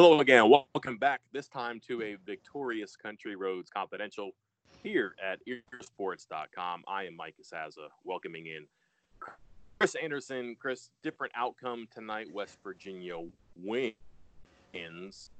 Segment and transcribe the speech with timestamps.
[0.00, 0.48] Hello again.
[0.48, 1.22] Welcome back.
[1.32, 4.30] This time to a victorious Country Roads Confidential
[4.80, 6.84] here at earsports.com.
[6.86, 8.64] I am Mike Casazza, welcoming in
[9.18, 10.54] Chris Anderson.
[10.56, 12.28] Chris, different outcome tonight.
[12.32, 13.16] West Virginia
[13.56, 15.30] wins.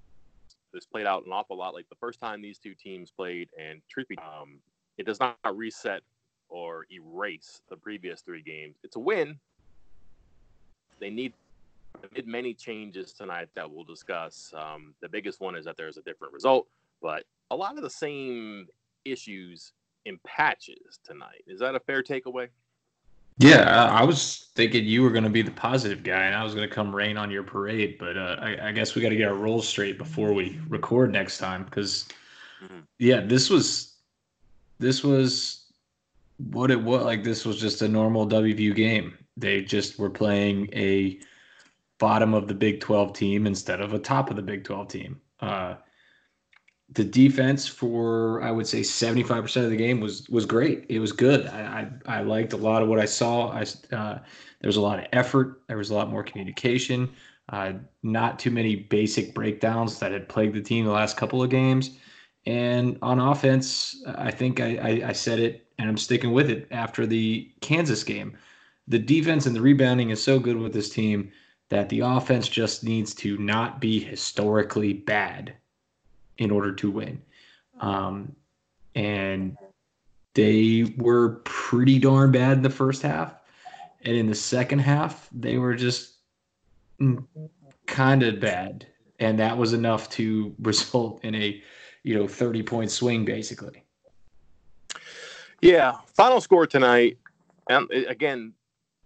[0.73, 3.81] This played out an awful lot like the first time these two teams played, and
[3.89, 4.59] truth be, um,
[4.97, 6.03] it does not reset
[6.49, 8.75] or erase the previous three games.
[8.83, 9.39] It's a win.
[10.99, 11.35] They need
[12.15, 14.53] made many changes tonight that we'll discuss.
[14.57, 16.67] Um, the biggest one is that there's a different result,
[17.01, 18.67] but a lot of the same
[19.05, 19.73] issues
[20.05, 21.43] in patches tonight.
[21.47, 22.49] Is that a fair takeaway?
[23.41, 26.55] Yeah, I was thinking you were going to be the positive guy, and I was
[26.55, 27.97] going to come rain on your parade.
[27.97, 31.13] But uh, I, I, guess we got to get our roles straight before we record
[31.13, 32.07] next time, because
[32.63, 32.81] mm-hmm.
[32.99, 33.95] yeah, this was
[34.81, 35.67] this was
[36.51, 37.23] what it was like.
[37.23, 39.17] This was just a normal WVU game.
[39.37, 41.21] They just were playing a
[41.99, 45.21] bottom of the Big 12 team instead of a top of the Big 12 team.
[45.41, 45.75] Uh,
[46.91, 50.87] the defense for I would say 75% of the game was was great.
[50.89, 51.47] It was good.
[51.47, 53.51] I I, I liked a lot of what I saw.
[53.51, 53.63] I
[53.95, 54.19] uh,
[54.61, 55.63] there was a lot of effort.
[55.69, 57.11] There was a lot more communication.
[57.51, 61.51] Uh, not too many basic breakdowns that had plagued the team the last couple of
[61.51, 61.99] games.
[62.45, 66.69] And on offense, I think I, I, I said it, and I'm sticking with it
[66.71, 68.37] after the Kansas game.
[68.87, 71.31] The defense and the rebounding is so good with this team
[71.69, 75.55] that the offense just needs to not be historically bad
[76.39, 77.21] in order to win.
[77.81, 78.35] Um,
[78.95, 79.57] and
[80.35, 83.35] they were pretty darn bad in the first half.
[84.03, 86.15] And in the second half, they were just
[87.87, 88.87] kind of bad.
[89.19, 91.63] And that was enough to result in a,
[92.03, 93.83] you know, 30 point swing, basically.
[95.61, 95.97] Yeah.
[96.15, 97.19] Final score tonight.
[97.69, 98.55] And again,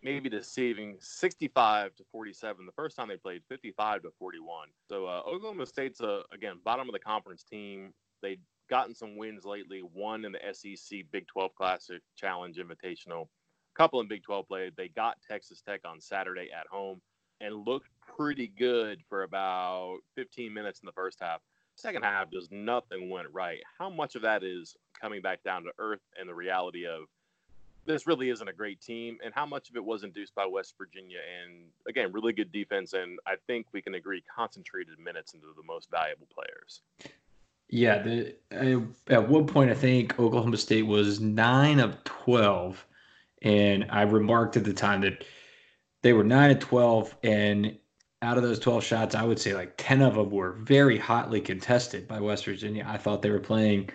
[0.02, 5.22] maybe deceiving 65 to 47 the first time they played 55 to 41 so uh,
[5.26, 7.92] oklahoma state's a, again bottom of the conference team.
[8.22, 13.76] They've gotten some wins lately one in the sec big 12 classic challenge invitational a
[13.76, 14.70] couple in big 12 play.
[14.76, 17.00] They got texas tech on saturday at home
[17.40, 21.40] and looked pretty good for about 15 minutes in the first half.
[21.74, 23.58] Second half just nothing went right.
[23.78, 27.04] How much of that is coming back down to earth and the reality of
[27.84, 30.74] this really isn't a great team, and how much of it was induced by West
[30.78, 31.18] Virginia.
[31.42, 35.62] And again, really good defense, and I think we can agree concentrated minutes into the
[35.64, 36.82] most valuable players.
[37.68, 42.84] Yeah, the, I, at one point I think Oklahoma State was nine of twelve,
[43.40, 45.24] and I remarked at the time that
[46.02, 47.78] they were nine of twelve, and
[48.20, 51.40] out of those twelve shots, I would say like ten of them were very hotly
[51.40, 52.84] contested by West Virginia.
[52.86, 53.90] I thought they were playing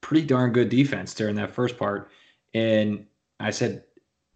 [0.00, 2.10] pretty darn good defense during that first part,
[2.54, 3.06] and
[3.40, 3.84] I said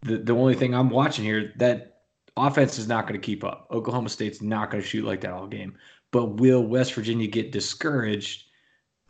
[0.02, 1.90] the the only thing I'm watching here that
[2.36, 3.66] offense is not going to keep up.
[3.70, 5.76] Oklahoma State's not going to shoot like that all game.
[6.12, 8.44] But will West Virginia get discouraged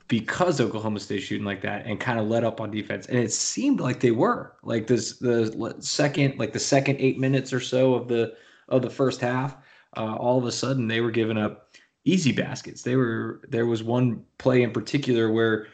[0.08, 3.06] because Oklahoma State's shooting like that and kind of let up on defense?
[3.06, 4.56] And it seemed like they were.
[4.62, 8.34] Like this the second like the second 8 minutes or so of the
[8.68, 9.56] of the first half,
[9.96, 11.68] uh, all of a sudden they were giving up
[12.04, 12.82] easy baskets.
[12.82, 15.68] They were there was one play in particular where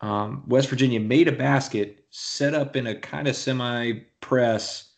[0.00, 4.92] um, West Virginia made a basket set up in a kind of semi press,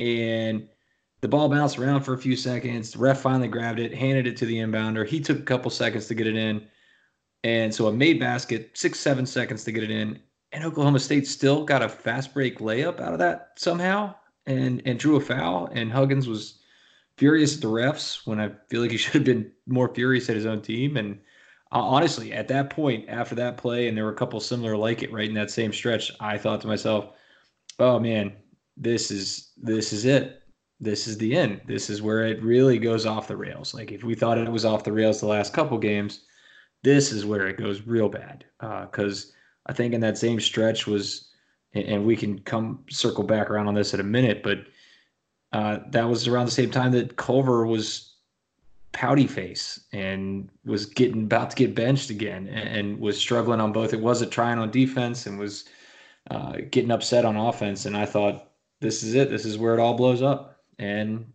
[0.00, 0.68] and
[1.20, 2.90] the ball bounced around for a few seconds.
[2.90, 5.06] The ref finally grabbed it, handed it to the inbounder.
[5.06, 6.66] He took a couple seconds to get it in.
[7.44, 10.18] And so a made basket, six, seven seconds to get it in.
[10.50, 14.14] And Oklahoma State still got a fast break layup out of that somehow
[14.46, 15.68] and and drew a foul.
[15.72, 16.58] And Huggins was
[17.18, 20.34] furious at the refs when I feel like he should have been more furious at
[20.34, 20.96] his own team.
[20.96, 21.20] And
[21.72, 25.12] honestly, at that point, after that play, and there were a couple similar like it
[25.12, 27.10] right in that same stretch, I thought to myself,
[27.78, 28.34] "Oh man,
[28.76, 30.42] this is this is it.
[30.80, 31.60] This is the end.
[31.66, 33.74] This is where it really goes off the rails.
[33.74, 36.20] Like if we thought it was off the rails the last couple games,
[36.84, 38.44] this is where it goes real bad.
[38.60, 41.28] Because uh, I think in that same stretch was,
[41.74, 44.58] and we can come circle back around on this in a minute, but
[45.52, 48.14] uh, that was around the same time that Culver was
[48.98, 53.70] pouty face and was getting about to get benched again and, and was struggling on
[53.70, 53.94] both.
[53.94, 55.66] It wasn't trying on defense and was
[56.32, 57.86] uh, getting upset on offense.
[57.86, 58.50] And I thought,
[58.80, 59.30] this is it.
[59.30, 60.64] This is where it all blows up.
[60.80, 61.32] And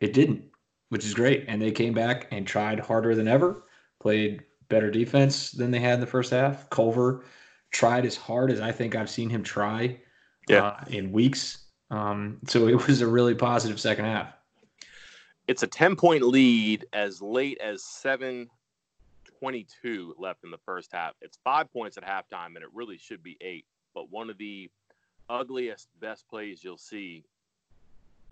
[0.00, 0.42] it didn't,
[0.88, 1.44] which is great.
[1.48, 3.64] And they came back and tried harder than ever,
[4.00, 6.70] played better defense than they had in the first half.
[6.70, 7.26] Culver
[7.72, 10.00] tried as hard as I think I've seen him try
[10.48, 10.64] yeah.
[10.64, 11.58] uh, in weeks.
[11.90, 14.35] Um, so it was a really positive second half
[15.48, 21.14] it's a 10 point lead as late as 722 left in the first half.
[21.20, 23.64] It's five points at halftime, and it really should be eight.
[23.94, 24.68] But one of the
[25.28, 27.24] ugliest, best plays you'll see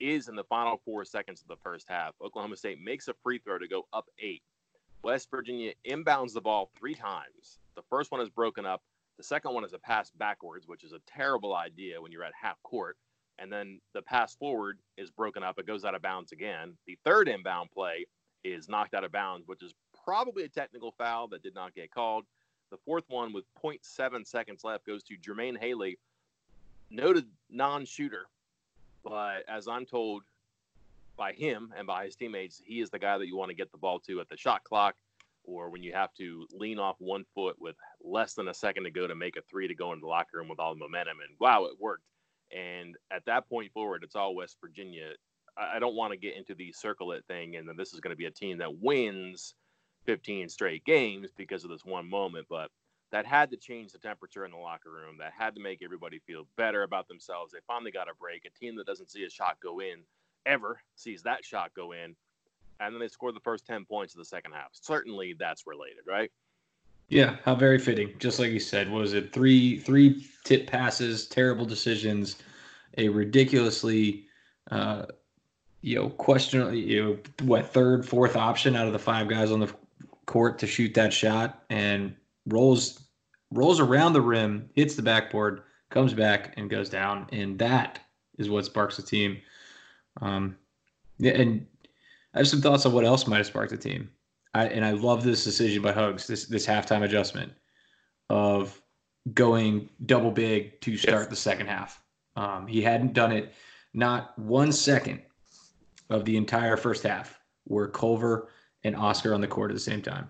[0.00, 2.14] is in the final four seconds of the first half.
[2.22, 4.42] Oklahoma State makes a free throw to go up eight.
[5.02, 7.60] West Virginia inbounds the ball three times.
[7.76, 8.82] The first one is broken up.
[9.18, 12.32] The second one is a pass backwards, which is a terrible idea when you're at
[12.40, 12.96] half court.
[13.38, 15.58] And then the pass forward is broken up.
[15.58, 16.76] It goes out of bounds again.
[16.86, 18.06] The third inbound play
[18.44, 21.90] is knocked out of bounds, which is probably a technical foul that did not get
[21.90, 22.24] called.
[22.70, 25.98] The fourth one with 0.7 seconds left goes to Jermaine Haley,
[26.90, 28.26] noted non shooter.
[29.02, 30.22] But as I'm told,
[31.16, 33.70] by him and by his teammates, he is the guy that you want to get
[33.70, 34.96] the ball to at the shot clock
[35.44, 38.90] or when you have to lean off one foot with less than a second to
[38.90, 41.18] go to make a three to go into the locker room with all the momentum.
[41.20, 42.04] And wow, it worked.
[42.54, 45.10] And at that point forward, it's all West Virginia.
[45.56, 48.10] I don't want to get into the circle it thing and then this is going
[48.10, 49.54] to be a team that wins
[50.06, 52.46] 15 straight games because of this one moment.
[52.50, 52.70] But
[53.12, 55.16] that had to change the temperature in the locker room.
[55.18, 57.52] That had to make everybody feel better about themselves.
[57.52, 58.44] They finally got a break.
[58.44, 60.02] A team that doesn't see a shot go in
[60.46, 62.16] ever sees that shot go in,
[62.80, 64.68] and then they score the first 10 points of the second half.
[64.72, 66.30] Certainly that's related, right?
[67.08, 68.12] Yeah, how very fitting.
[68.18, 72.36] Just like you said, was it three three tip passes, terrible decisions,
[72.98, 74.26] a ridiculously
[74.70, 75.06] uh
[75.82, 79.60] you know, question you know, what third, fourth option out of the five guys on
[79.60, 79.70] the
[80.24, 82.16] court to shoot that shot and
[82.46, 83.04] rolls
[83.50, 87.26] rolls around the rim, hits the backboard, comes back and goes down.
[87.32, 88.00] And that
[88.38, 89.40] is what sparks the team.
[90.20, 90.56] Um,
[91.22, 91.66] and
[92.34, 94.10] I have some thoughts on what else might have sparked the team.
[94.54, 97.52] I, and I love this decision by Hugs, this this halftime adjustment
[98.30, 98.80] of
[99.32, 101.30] going double big to start yes.
[101.30, 102.02] the second half.
[102.36, 103.54] Um, he hadn't done it
[103.94, 105.22] not one second
[106.10, 108.48] of the entire first half were Culver
[108.82, 110.28] and Oscar on the court at the same time.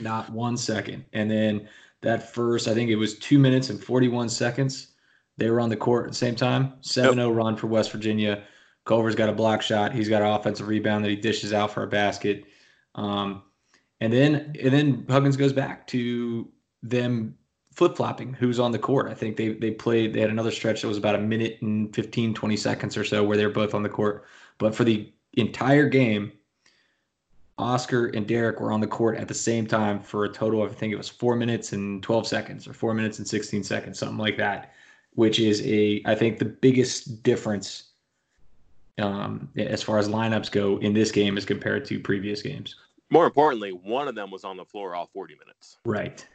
[0.00, 1.04] Not one second.
[1.12, 1.68] And then
[2.00, 4.92] that first, I think it was two minutes and 41 seconds,
[5.36, 6.74] they were on the court at the same time.
[6.80, 7.36] 7 0 yep.
[7.36, 8.44] run for West Virginia.
[8.86, 9.92] Culver's got a block shot.
[9.92, 12.44] He's got an offensive rebound that he dishes out for a basket.
[12.94, 13.42] Um,
[14.00, 16.48] and then and then Huggins goes back to
[16.82, 17.36] them
[17.72, 19.10] flip flopping who's on the court.
[19.10, 21.94] I think they they played they had another stretch that was about a minute and
[21.94, 24.24] 15, 20 seconds or so where they're both on the court.
[24.58, 26.32] But for the entire game,
[27.58, 30.72] Oscar and Derek were on the court at the same time for a total of
[30.72, 33.98] I think it was four minutes and 12 seconds or four minutes and 16 seconds,
[33.98, 34.72] something like that,
[35.14, 37.93] which is a I think the biggest difference
[38.98, 42.76] um, as far as lineups go in this game as compared to previous games.
[43.10, 45.78] More importantly, one of them was on the floor all 40 minutes.
[45.84, 46.26] Right.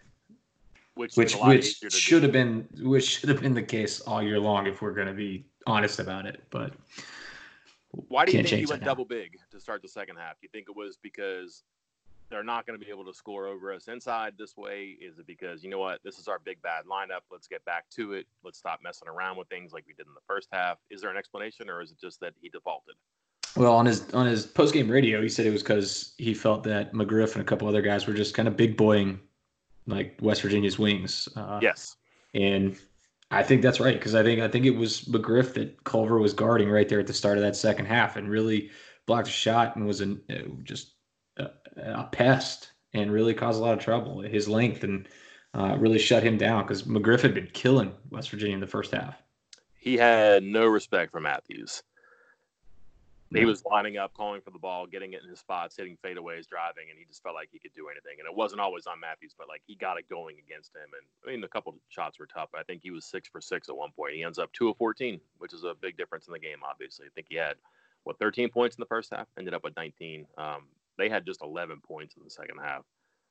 [0.96, 2.24] Which which, which should do.
[2.24, 5.14] have been which should have been the case all year long if we're going to
[5.14, 6.44] be honest about it.
[6.50, 6.74] But
[7.92, 10.34] why do you think he went double big to start the second half?
[10.34, 11.64] Do you think it was because
[12.30, 14.98] they're not going to be able to score over us inside this way?
[15.02, 17.22] Is it because you know what, this is our big bad lineup?
[17.32, 18.28] Let's get back to it.
[18.44, 20.78] Let's stop messing around with things like we did in the first half.
[20.90, 22.96] Is there an explanation, or is it just that he defaulted?
[23.56, 26.64] Well, on his on his post game radio, he said it was because he felt
[26.64, 29.20] that McGriff and a couple other guys were just kind of big boying
[29.88, 31.28] like West Virginia's wings.
[31.36, 31.96] Uh, yes,
[32.36, 32.78] and
[33.32, 36.34] I think that's right because I think I think it was McGriff that Culver was
[36.34, 38.70] guarding right there at the start of that second half and really
[39.08, 40.94] blocked a shot and was an, uh, just
[41.40, 44.22] a, a, pest and really caused a lot of trouble.
[44.22, 45.08] His length and
[45.54, 48.92] uh, really shut him down because McGriff had been killing West Virginia in the first
[48.92, 49.22] half.
[49.74, 51.84] He had no respect for Matthews.
[53.32, 56.48] He was lining up, calling for the ball, getting it in his spots, hitting fadeaways,
[56.48, 58.16] driving, and he just felt like he could do anything.
[58.18, 60.90] And it wasn't always on Matthews, but like he got it going against him.
[60.94, 62.50] And I mean, a couple shots were tough.
[62.56, 64.16] I think he was six for six at one point.
[64.16, 67.06] He ends up two of 14, which is a big difference in the game, obviously.
[67.06, 67.56] I think he had,
[68.04, 70.26] what, 13 points in the first half, ended up with 19.
[70.38, 70.64] Um,
[71.00, 72.84] they had just 11 points in the second half.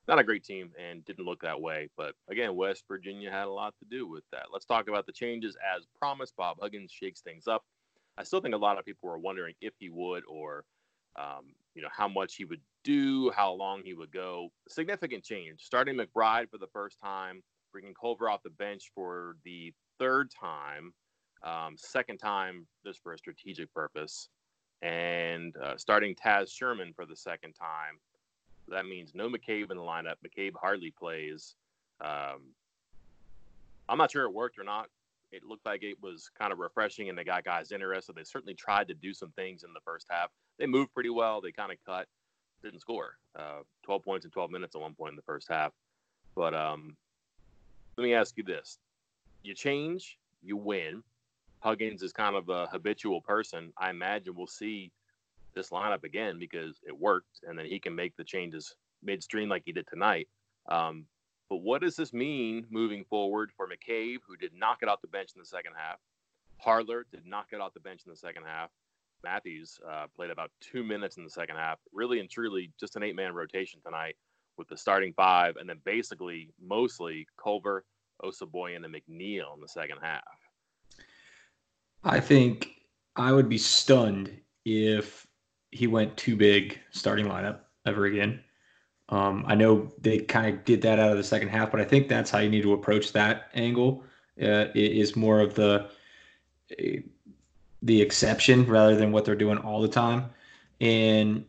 [0.08, 1.88] Not a great team and didn't look that way.
[1.96, 4.46] But again, West Virginia had a lot to do with that.
[4.52, 6.34] Let's talk about the changes as promised.
[6.36, 7.64] Bob Huggins shakes things up
[8.18, 10.64] I still think a lot of people were wondering if he would or,
[11.16, 14.48] um, you know, how much he would do, how long he would go.
[14.68, 15.62] Significant change.
[15.62, 20.92] Starting McBride for the first time, bringing Culver off the bench for the third time,
[21.44, 24.28] um, second time just for a strategic purpose,
[24.82, 27.98] and uh, starting Taz Sherman for the second time.
[28.68, 30.14] That means no McCabe in the lineup.
[30.26, 31.54] McCabe hardly plays.
[32.00, 32.52] Um,
[33.88, 34.88] I'm not sure it worked or not.
[35.32, 38.14] It looked like it was kind of refreshing and they got guys interested.
[38.14, 40.30] They certainly tried to do some things in the first half.
[40.58, 41.40] They moved pretty well.
[41.40, 42.06] They kind of cut,
[42.62, 43.16] didn't score.
[43.38, 45.72] Uh, 12 points in 12 minutes at one point in the first half.
[46.34, 46.96] But um,
[47.96, 48.78] let me ask you this
[49.42, 51.02] you change, you win.
[51.60, 53.72] Huggins is kind of a habitual person.
[53.76, 54.92] I imagine we'll see
[55.54, 59.62] this lineup again because it worked, and then he can make the changes midstream like
[59.64, 60.28] he did tonight.
[60.70, 61.06] Um,
[61.48, 65.08] but what does this mean moving forward for McCabe, who did not get off the
[65.08, 65.98] bench in the second half?
[66.58, 68.70] Harler did not get off the bench in the second half.
[69.24, 71.78] Matthews uh, played about two minutes in the second half.
[71.92, 74.16] Really and truly, just an eight man rotation tonight.
[74.58, 77.84] with the starting five, and then basically mostly Culver,
[78.22, 80.22] Osabuohien, and McNeil in the second half.
[82.04, 82.70] I think
[83.16, 84.30] I would be stunned
[84.64, 85.26] if
[85.70, 88.40] he went too big starting lineup ever again.
[89.10, 91.84] Um, I know they kind of did that out of the second half, but I
[91.84, 94.04] think that's how you need to approach that angle.
[94.40, 95.90] Uh, is more of the
[97.82, 100.30] the exception rather than what they're doing all the time.
[100.80, 101.44] And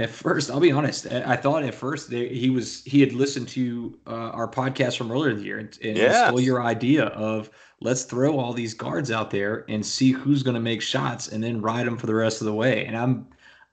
[0.00, 3.48] at first, I'll be honest, I thought at first they, he was he had listened
[3.48, 6.28] to uh, our podcast from earlier in the year and, and yes.
[6.28, 10.54] stole your idea of let's throw all these guards out there and see who's going
[10.54, 12.86] to make shots and then ride them for the rest of the way.
[12.86, 13.26] And I'm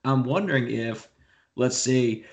[0.04, 1.08] I'm wondering if
[1.56, 2.24] let's say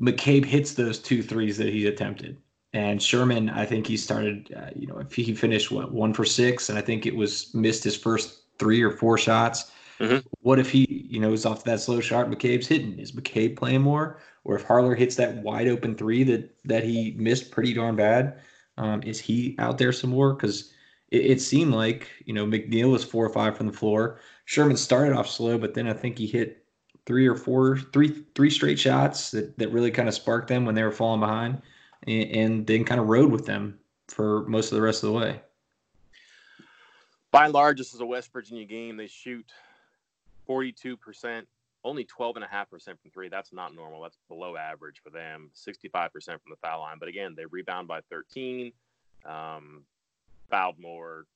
[0.00, 2.36] McCabe hits those two threes that he attempted.
[2.72, 6.24] And Sherman, I think he started, uh, you know, if he finished what one for
[6.24, 9.70] six, and I think it was missed his first three or four shots.
[10.00, 10.26] Mm-hmm.
[10.40, 12.28] What if he, you know, is off that slow shot?
[12.28, 12.98] McCabe's hitting.
[12.98, 17.14] Is McCabe playing more, or if Harler hits that wide open three that that he
[17.16, 18.40] missed pretty darn bad,
[18.76, 20.34] um, is he out there some more?
[20.34, 20.72] Because
[21.10, 24.18] it, it, seemed like you know McNeil was four or five from the floor.
[24.46, 26.64] Sherman started off slow, but then I think he hit
[27.06, 30.74] three or four, three three straight shots that that really kind of sparked them when
[30.74, 31.62] they were falling behind,
[32.08, 35.18] and, and then kind of rode with them for most of the rest of the
[35.18, 35.40] way
[37.34, 38.96] by and large, this is a West Virginia game.
[38.96, 39.50] They shoot
[40.48, 41.42] 42%,
[41.84, 43.28] only 12.5% from three.
[43.28, 44.02] That's not normal.
[44.02, 45.50] That's below average for them.
[45.54, 46.96] 65% from the foul line.
[46.98, 48.72] But again, they rebound by 13,
[49.26, 49.84] um,
[50.50, 51.26] fouled more,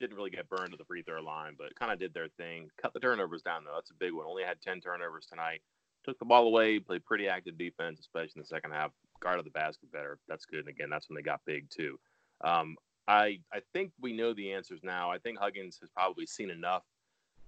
[0.00, 2.68] didn't really get burned to the free throw line, but kind of did their thing.
[2.80, 3.74] Cut the turnovers down, though.
[3.74, 4.26] That's a big one.
[4.26, 5.60] Only had 10 turnovers tonight.
[6.04, 8.90] Took the ball away, played pretty active defense, especially in the second half.
[9.20, 10.18] Guarded the basket better.
[10.28, 10.60] That's good.
[10.60, 11.98] And again, that's when they got big, too.
[12.42, 12.76] Um,
[13.06, 15.10] I I think we know the answers now.
[15.10, 16.82] I think Huggins has probably seen enough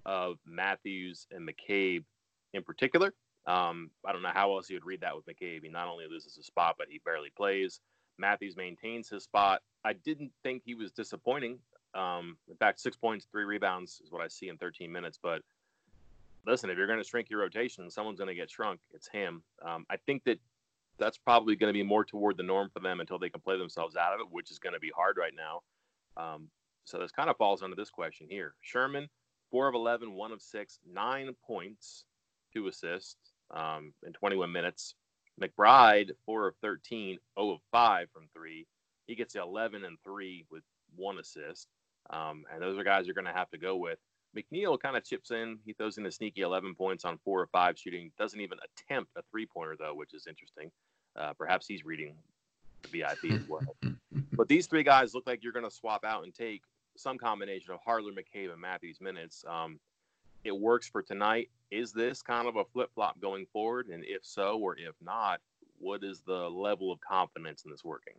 [0.07, 2.03] of Matthews and McCabe
[2.53, 3.13] in particular.
[3.45, 5.63] Um, I don't know how else you would read that with McCabe.
[5.63, 7.81] He not only loses his spot, but he barely plays.
[8.17, 9.61] Matthews maintains his spot.
[9.85, 11.59] I didn't think he was disappointing.
[11.93, 15.19] Um, in fact, six points, three rebounds is what I see in 13 minutes.
[15.21, 15.41] But
[16.45, 18.79] listen, if you're going to shrink your rotation, someone's going to get shrunk.
[18.93, 19.43] It's him.
[19.65, 20.39] Um, I think that
[20.99, 23.57] that's probably going to be more toward the norm for them until they can play
[23.57, 25.61] themselves out of it, which is going to be hard right now.
[26.21, 26.49] Um,
[26.85, 28.55] so this kind of falls under this question here.
[28.61, 29.09] Sherman,
[29.51, 32.05] four of 11, one of six, nine points,
[32.53, 34.95] two assists um, in 21 minutes.
[35.41, 38.65] McBride, four of 13, 0 of five from three.
[39.05, 40.63] He gets 11 and three with
[40.95, 41.67] one assist.
[42.09, 43.99] Um, and those are guys you're going to have to go with.
[44.35, 45.59] McNeil kind of chips in.
[45.65, 48.11] He throws in a sneaky 11 points on four or five shooting.
[48.17, 50.71] Doesn't even attempt a three pointer, though, which is interesting.
[51.15, 52.15] Uh, perhaps he's reading
[52.83, 53.75] the VIP as well.
[54.33, 56.61] but these three guys look like you're going to swap out and take
[56.99, 59.43] some combination of Harler, McCabe, and Matthews minutes.
[59.47, 59.79] Um,
[60.43, 61.49] it works for tonight.
[61.71, 63.87] Is this kind of a flip flop going forward?
[63.87, 65.39] And if so, or if not,
[65.79, 68.13] what is the level of confidence in this working?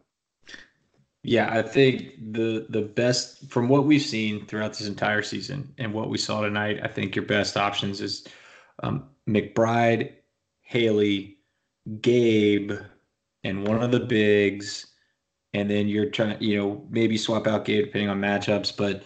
[1.25, 5.93] Yeah, I think the the best from what we've seen throughout this entire season and
[5.93, 8.27] what we saw tonight, I think your best options is
[8.83, 10.13] um, McBride,
[10.61, 11.39] Haley,
[12.01, 12.73] Gabe
[13.45, 14.87] and one of the bigs,
[15.55, 19.03] and then you're trying, you know, maybe swap out Gabe depending on matchups, but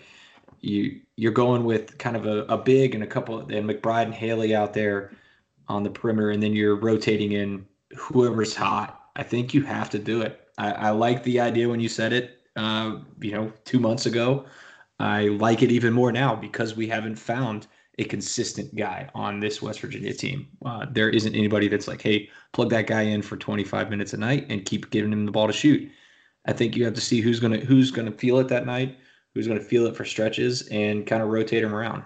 [0.60, 4.14] you you're going with kind of a, a big and a couple and McBride and
[4.14, 5.12] Haley out there
[5.68, 9.10] on the perimeter, and then you're rotating in whoever's hot.
[9.16, 10.48] I think you have to do it.
[10.58, 14.46] I, I like the idea when you said it, uh, you know, two months ago.
[14.98, 17.66] I like it even more now because we haven't found
[17.98, 20.48] a consistent guy on this West Virginia team.
[20.64, 24.16] Uh, there isn't anybody that's like, hey, plug that guy in for 25 minutes a
[24.16, 25.90] night and keep giving him the ball to shoot.
[26.46, 28.98] I think you have to see who's gonna who's gonna feel it that night,
[29.34, 32.04] who's gonna feel it for stretches, and kind of rotate him around.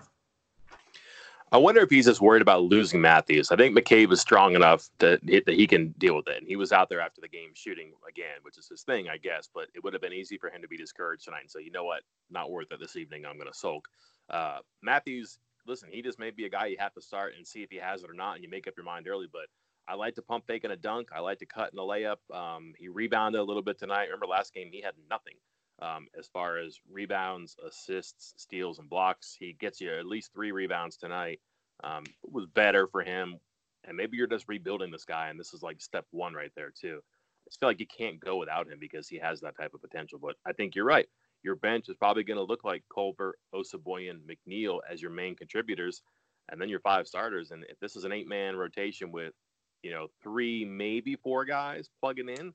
[1.52, 3.52] I wonder if he's just worried about losing Matthews.
[3.52, 6.38] I think McCabe is strong enough that that he can deal with it.
[6.38, 9.16] And he was out there after the game shooting again, which is his thing, I
[9.16, 9.49] guess.
[9.52, 11.71] But it would have been easy for him to be discouraged tonight and say, you
[11.71, 13.25] know what, not worth it this evening.
[13.25, 13.88] I'm going to sulk.
[14.28, 17.62] Uh, Matthews listen, he just may be a guy you have to start and see
[17.62, 19.28] if he has it or not, and you make up your mind early.
[19.31, 19.47] But
[19.88, 21.09] I like to pump fake and a dunk.
[21.14, 22.19] I like to cut in a layup.
[22.33, 24.05] Um, he rebounded a little bit tonight.
[24.07, 25.35] Remember last game he had nothing
[25.81, 29.37] um, as far as rebounds, assists, steals, and blocks.
[29.38, 31.40] He gets you at least three rebounds tonight.
[31.85, 33.38] Um, was better for him,
[33.85, 36.73] and maybe you're just rebuilding this guy, and this is like step one right there
[36.75, 37.00] too.
[37.47, 40.19] I feel like you can't go without him because he has that type of potential.
[40.21, 41.07] But I think you're right
[41.47, 46.02] your bench is probably going to look like Culver, Osabuohien, McNeil as your main contributors,
[46.50, 47.52] and then your five starters.
[47.52, 49.33] And if this is an eight-man rotation with,
[49.87, 52.52] you know, three, maybe four guys plugging in,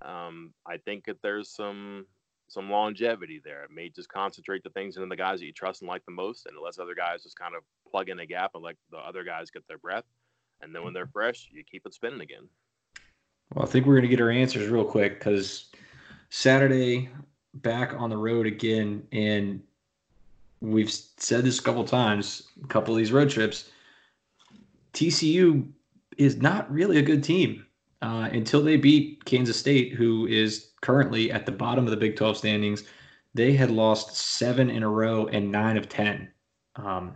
[0.00, 2.06] um, I think that there's some
[2.46, 3.64] some longevity there.
[3.64, 6.12] It may just concentrate the things into the guys that you trust and like the
[6.12, 8.98] most, and let other guys just kind of plug in a gap and let the
[8.98, 10.04] other guys get their breath.
[10.62, 12.48] And then when they're fresh, you keep it spinning again.
[13.52, 15.70] Well, I think we're going to get our answers real quick because
[16.30, 17.10] Saturday
[17.54, 19.60] back on the road again, and
[20.60, 22.44] we've said this a couple times.
[22.62, 23.72] A couple of these road trips,
[24.94, 25.72] TCU
[26.18, 27.64] is not really a good team
[28.02, 32.16] uh, until they beat Kansas State, who is currently at the bottom of the Big
[32.16, 32.84] 12 standings.
[33.34, 36.28] They had lost seven in a row and nine of 10
[36.76, 37.14] um,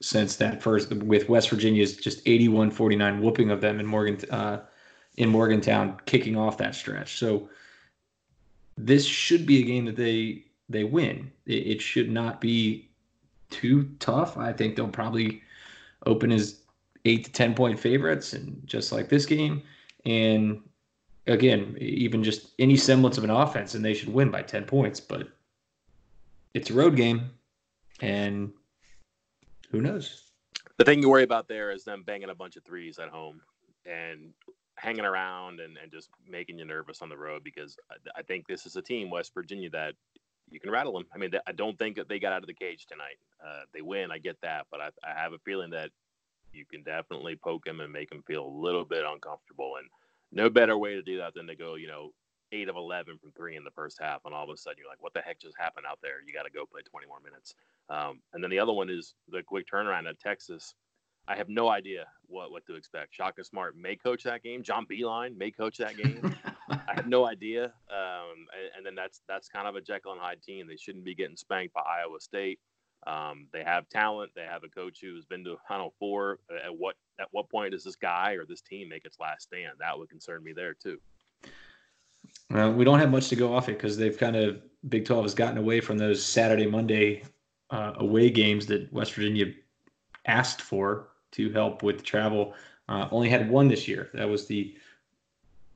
[0.00, 4.18] since that first, with West Virginia's just 81 49 whooping of them in Morgan.
[4.30, 4.60] Uh,
[5.18, 7.18] in Morgantown kicking off that stretch.
[7.18, 7.50] So
[8.76, 11.30] this should be a game that they they win.
[11.44, 12.88] It, it should not be
[13.50, 14.38] too tough.
[14.38, 15.42] I think they'll probably
[16.06, 16.60] open as
[17.08, 19.62] eight to ten point favorites, and just like this game,
[20.04, 20.60] and
[21.26, 25.00] again, even just any semblance of an offense, and they should win by ten points.
[25.00, 25.28] But
[26.54, 27.30] it's a road game,
[28.00, 28.52] and
[29.70, 30.24] who knows?
[30.76, 33.40] The thing you worry about there is them banging a bunch of threes at home,
[33.84, 34.32] and
[34.76, 38.46] hanging around and, and just making you nervous on the road because I, I think
[38.46, 39.94] this is a team, West Virginia, that
[40.50, 41.04] you can rattle them.
[41.12, 43.18] I mean, I don't think that they got out of the cage tonight.
[43.44, 45.90] Uh, they win, I get that, but I, I have a feeling that
[46.52, 49.74] you can definitely poke them and make them feel a little bit uncomfortable.
[49.78, 49.88] And
[50.32, 52.10] no better way to do that than to go, you know,
[52.52, 54.20] eight of 11 from three in the first half.
[54.24, 56.16] And all of a sudden you're like, what the heck just happened out there?
[56.26, 57.54] You got to go play 20 more minutes.
[57.90, 60.74] Um, and then the other one is the quick turnaround at Texas.
[61.26, 63.14] I have no idea what, what to expect.
[63.14, 64.62] Shaka Smart may coach that game.
[64.62, 66.34] John Beilein may coach that game.
[66.70, 67.64] I have no idea.
[67.90, 70.66] Um, and, and, then that's that's kind of a Jekyll and Hyde team.
[70.66, 72.60] They shouldn't be getting spanked by Iowa State.
[73.08, 74.32] Um, they have talent.
[74.36, 76.40] They have a coach who's been to Final Four.
[76.64, 79.72] At what at what point does this guy or this team make its last stand?
[79.80, 80.98] That would concern me there too.
[82.50, 84.60] Well, we don't have much to go off it because they've kind of
[84.90, 87.22] Big Twelve has gotten away from those Saturday Monday
[87.70, 89.46] uh, away games that West Virginia
[90.26, 92.54] asked for to help with travel.
[92.90, 94.10] Uh, only had one this year.
[94.12, 94.76] That was the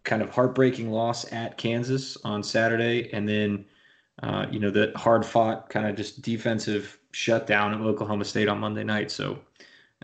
[0.05, 3.65] kind of heartbreaking loss at Kansas on Saturday, and then
[4.23, 8.59] uh, you know the hard fought kind of just defensive shutdown at Oklahoma State on
[8.59, 9.11] Monday night.
[9.11, 9.39] So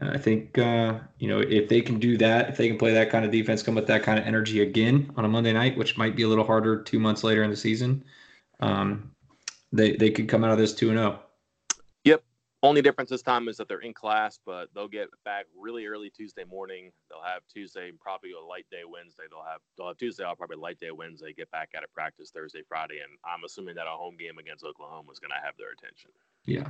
[0.00, 2.92] uh, I think uh, you know if they can do that, if they can play
[2.92, 5.76] that kind of defense, come with that kind of energy again on a Monday night,
[5.76, 8.04] which might be a little harder two months later in the season,
[8.60, 9.10] um,
[9.72, 11.20] they they could come out of this two and zero.
[12.04, 12.22] Yep.
[12.62, 16.10] Only difference this time is that they're in class, but they'll get back really early
[16.10, 16.90] Tuesday morning.
[17.08, 19.24] They'll have Tuesday, probably a light day Wednesday.
[19.30, 21.32] They'll have they'll have Tuesday, I'll probably light day Wednesday.
[21.32, 24.64] Get back out of practice Thursday, Friday, and I'm assuming that a home game against
[24.64, 26.10] Oklahoma is going to have their attention.
[26.44, 26.68] Yeah.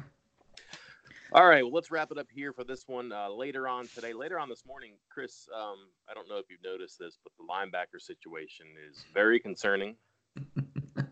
[1.33, 3.13] All right, well, let's wrap it up here for this one.
[3.13, 5.77] Uh, later on today, later on this morning, Chris, um,
[6.09, 9.97] I don't know if you've noticed this, but the linebacker situation is very concerning.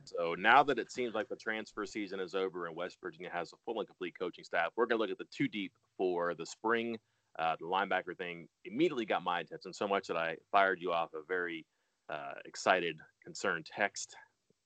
[0.07, 3.52] So now that it seems like the transfer season is over and West Virginia has
[3.52, 6.35] a full and complete coaching staff, we're going to look at the two deep for
[6.35, 6.96] the spring.
[7.38, 11.11] Uh, the linebacker thing immediately got my attention so much that I fired you off
[11.12, 11.66] a very
[12.09, 14.14] uh, excited, concerned text,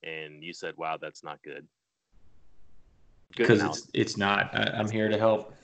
[0.04, 1.66] and you said, "Wow, that's not good."
[3.36, 4.50] Because it's it's not.
[4.52, 5.54] I, am here to help.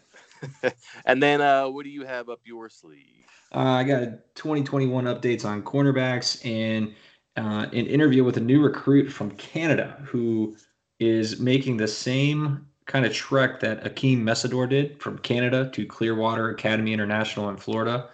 [1.07, 3.27] and then, uh, what do you have up your sleeve?
[3.55, 4.03] Uh, I got
[4.35, 6.95] 2021 updates on cornerbacks and
[7.37, 10.57] uh, an interview with a new recruit from Canada who
[10.99, 16.51] is making the same kind of trek that Akeem Mesidor did from Canada to Clearwater
[16.51, 18.09] Academy International in Florida.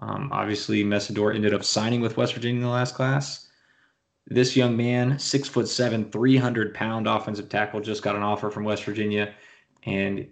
[0.00, 3.45] Um, obviously, Mesidor ended up signing with West Virginia in the last class.
[4.28, 8.64] This young man, six foot seven, 300 pound offensive tackle, just got an offer from
[8.64, 9.32] West Virginia,
[9.84, 10.26] and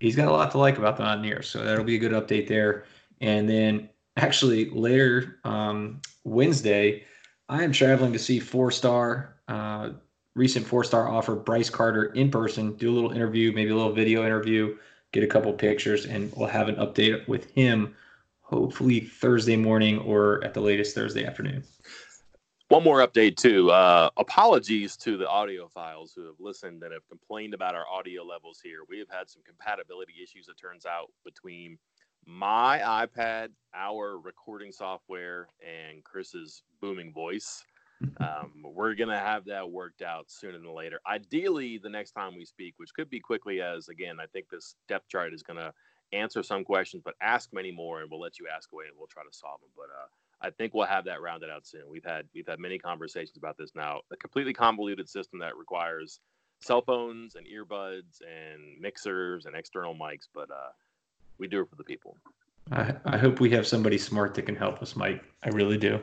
[0.00, 1.48] he's got a lot to like about the Mountaineers.
[1.48, 2.84] So that'll be a good update there.
[3.20, 7.04] And then actually later um, Wednesday,
[7.48, 9.90] I am traveling to see four star, uh,
[10.34, 13.92] recent four star offer Bryce Carter in person, do a little interview, maybe a little
[13.92, 14.76] video interview,
[15.12, 17.94] get a couple pictures, and we'll have an update with him
[18.40, 21.64] hopefully Thursday morning or at the latest Thursday afternoon.
[22.68, 23.70] One more update too.
[23.70, 28.58] Uh, apologies to the audiophiles who have listened and have complained about our audio levels
[28.60, 28.78] here.
[28.88, 30.48] We have had some compatibility issues.
[30.48, 31.78] It turns out between
[32.26, 37.62] my iPad, our recording software, and Chris's booming voice.
[38.20, 41.00] Um, we're gonna have that worked out sooner than later.
[41.06, 44.74] Ideally, the next time we speak, which could be quickly, as again, I think this
[44.88, 45.72] depth chart is gonna
[46.12, 49.06] answer some questions, but ask many more, and we'll let you ask away, and we'll
[49.06, 49.70] try to solve them.
[49.76, 50.08] But uh,
[50.40, 51.82] I think we'll have that rounded out soon.
[51.88, 54.00] We've had we've had many conversations about this now.
[54.12, 56.20] A completely convoluted system that requires
[56.60, 60.70] cell phones and earbuds and mixers and external mics, but uh,
[61.38, 62.16] we do it for the people.
[62.72, 65.22] I, I hope we have somebody smart that can help us, Mike.
[65.44, 66.00] I really do.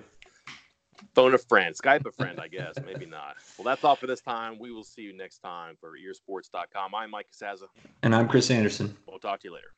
[1.14, 2.76] Phone a friend, Skype a friend, I guess.
[2.86, 3.36] Maybe not.
[3.58, 4.58] Well, that's all for this time.
[4.58, 6.96] We will see you next time for earsports.com.
[6.96, 7.66] I'm Mike Casazza.
[8.04, 8.96] And I'm Chris Anderson.
[9.06, 9.74] We'll talk to you later.